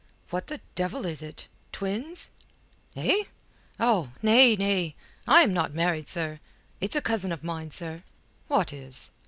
"What 0.31 0.47
the 0.47 0.61
devil 0.73 1.05
is 1.05 1.21
it? 1.21 1.47
Twins?" 1.71 2.31
"Eh? 2.95 3.25
Oh! 3.79 4.13
Nay, 4.23 4.55
nay. 4.55 4.95
I'm 5.27 5.53
not 5.53 5.75
married, 5.75 6.09
sir. 6.09 6.39
It's 6.79 6.95
a 6.95 7.01
cousin 7.03 7.31
of 7.31 7.43
mine, 7.43 7.69
sir." 7.69 8.01
"What 8.47 8.73
is?" 8.73 9.11